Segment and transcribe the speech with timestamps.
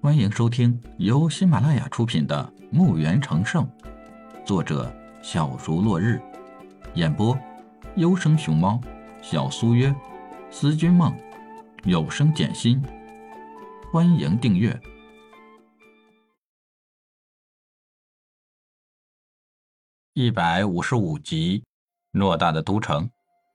[0.00, 3.66] 欢迎收听由喜马拉雅出品的《墓园成圣》，
[4.46, 4.94] 作者
[5.24, 6.22] 小竹落日，
[6.94, 7.36] 演播
[7.96, 8.80] 优生熊猫、
[9.20, 9.92] 小苏约、
[10.52, 11.12] 思君梦、
[11.82, 12.80] 有声简心。
[13.92, 14.80] 欢迎订阅
[20.14, 21.64] 一百五十五集。
[22.12, 23.10] 偌大的都城，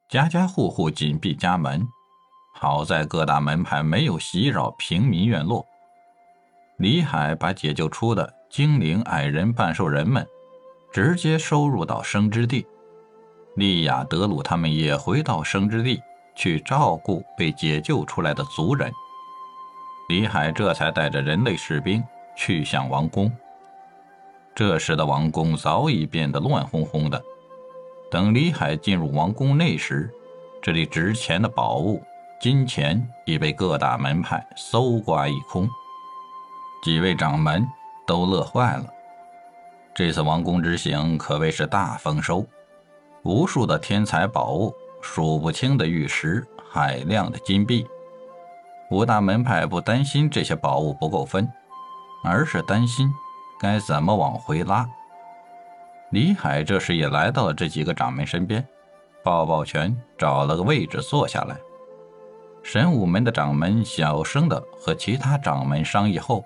[0.10, 1.88] 家家户户紧闭家门。
[2.54, 5.66] 好在各大门派没有袭扰平民院落。
[6.78, 10.26] 李海把解救出的精灵、矮人、半兽人们
[10.92, 12.66] 直接收入到生之地，
[13.56, 16.02] 利亚、德鲁他们也回到生之地
[16.36, 18.92] 去照顾被解救出来的族人。
[20.10, 22.04] 李海这才带着人类士兵
[22.36, 23.32] 去向王宫。
[24.56, 27.24] 这时的王宫早已变得乱哄哄的。
[28.12, 30.14] 等李海进入王宫内时，
[30.62, 32.04] 这里值钱的宝物。
[32.40, 35.68] 金钱已被各大门派搜刮一空，
[36.84, 37.66] 几位掌门
[38.06, 38.84] 都乐坏了。
[39.96, 42.46] 这次王宫之行可谓是大丰收，
[43.24, 47.88] 无数的天才宝物，数不清的玉石，海量的金币。
[48.92, 51.50] 五大门派不担心这些宝物不够分，
[52.22, 53.10] 而是担心
[53.58, 54.86] 该怎么往回拉。
[56.10, 58.68] 李海这时也来到了这几个掌门身边，
[59.24, 61.56] 抱抱拳，找了个位置坐下来。
[62.62, 66.44] 神武门的掌门小声的和其他掌门商议后，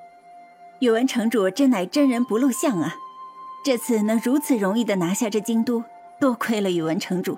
[0.80, 2.96] 宇文城主真乃真人不露相啊！
[3.66, 5.84] 这次能如此容易的拿下这京都，
[6.20, 7.38] 多亏了宇文城主。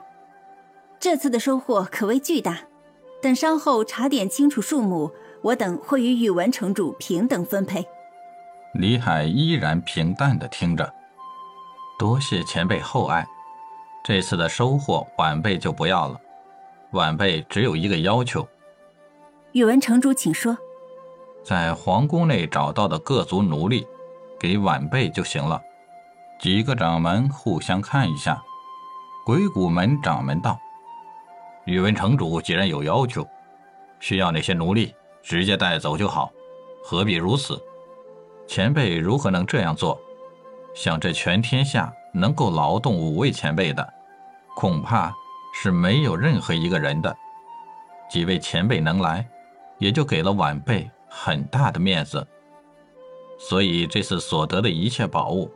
[1.00, 2.59] 这次的收获可谓巨大，
[3.22, 7.88] 等稍后查点清楚数目，我等会与宇文城主平等分配。
[8.73, 10.94] 李海依然平淡的听着，
[11.98, 13.26] 多谢前辈厚爱，
[14.03, 16.20] 这次的收获晚辈就不要了，
[16.92, 18.46] 晚辈只有一个要求。
[19.53, 20.58] 宇文城主，请说。
[21.50, 23.88] 在皇宫内找到的各族奴隶，
[24.39, 25.59] 给晚辈就行了。
[26.39, 28.39] 几个掌门互相看一下。
[29.25, 30.59] 鬼谷门掌门道
[31.66, 33.28] ：“宇文城主既然有要求，
[34.00, 34.94] 需要那些奴隶，
[35.24, 36.31] 直接带走就好，
[36.84, 37.59] 何必如此？
[38.45, 40.00] 前辈如何能这样做？
[40.75, 43.91] 像这全天下能够劳动五位前辈的，
[44.56, 45.12] 恐怕
[45.51, 47.18] 是没有任何一个人的。
[48.07, 49.28] 几位前辈能来。”
[49.79, 52.25] 也就给了晚辈很大的面子，
[53.38, 55.52] 所以这次所得的一切宝物，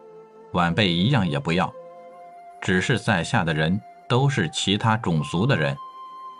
[0.53, 1.71] 晚辈一样也不要。
[2.61, 5.75] 只是在下的人都是其他种族的人，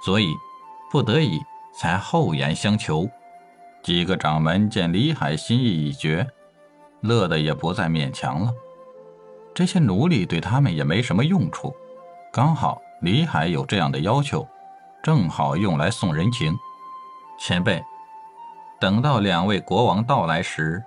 [0.05, 0.33] 所以
[0.91, 1.39] 不得已
[1.73, 3.09] 才厚颜相求。
[3.81, 6.25] 几个掌门见李海心意已决，
[7.01, 8.53] 乐得也不再勉强了。
[9.53, 11.75] 这些奴隶对他们也没什么用处，
[12.31, 14.47] 刚好李海有这样的要求，
[15.03, 16.55] 正好用来送人情。
[17.37, 17.83] 前辈，
[18.83, 20.83] 等到两位国王到来时，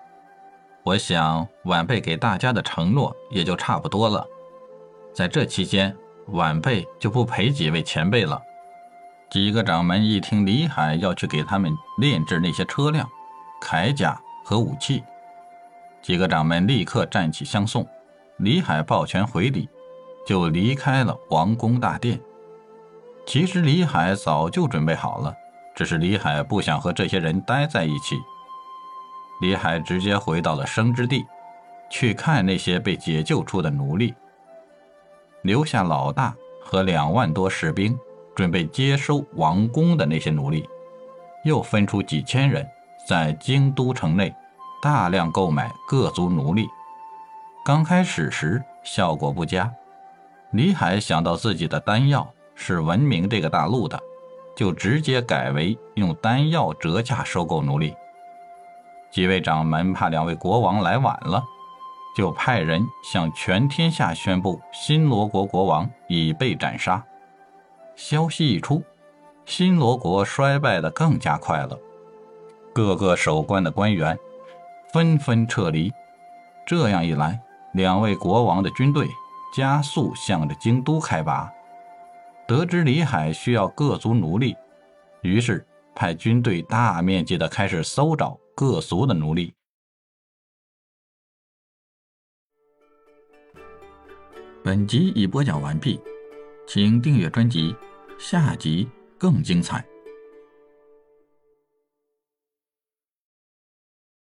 [0.83, 4.23] 我想晚辈给大家的承诺也就差不多了。
[5.15, 5.97] 在这期间，
[6.27, 8.39] 晚辈就不陪几位前辈了。
[9.31, 13.09] 几个掌门一听李海要去给他们炼制那些车辆、
[13.63, 15.03] 铠甲和武器，
[16.03, 17.89] 几个掌门立刻站起相送。
[18.37, 19.71] 李海抱拳回礼，
[20.27, 22.21] 就离开了王宫大殿。
[23.25, 25.35] 其实李海早就准备好了。
[25.77, 28.17] 只是李海不想和这些人待在一起，
[29.43, 31.27] 李海直接回到了生之地，
[31.91, 34.15] 去看那些被解救出的奴隶，
[35.43, 36.35] 留下老大
[36.65, 37.95] 和两万多士兵，
[38.35, 40.67] 准备接收王宫的那些奴隶，
[41.45, 42.67] 又分出几千人
[43.07, 44.35] 在京都城内
[44.81, 46.67] 大量购买各族奴隶。
[47.67, 49.71] 刚开始时效果不佳，
[50.53, 54.01] 李海想到自己的丹药是闻名这个大陆的。
[54.57, 57.95] 就直接改为用丹药折价收购奴隶。
[59.11, 61.45] 几位掌门怕两位国王来晚了，
[62.17, 67.05] 就派人向全天下宣布新罗国国王已被斩杀。
[67.95, 68.83] 消息一出，
[69.45, 71.79] 新罗国衰败的更加快了，
[72.73, 74.19] 各个守关的官员
[74.93, 75.93] 纷纷撤离。
[76.67, 77.41] 这样一来，
[77.73, 79.07] 两位国王的军队
[79.55, 81.51] 加速向着京都开拔。
[82.47, 84.57] 得知李海需要各族奴隶，
[85.23, 85.67] 于是
[85.97, 89.53] 派军队大面积的开始搜找各族的奴隶。
[94.63, 96.01] 本集已播讲完毕，
[96.69, 97.75] 请订阅专辑，
[98.17, 98.89] 下集
[99.19, 99.85] 更精彩。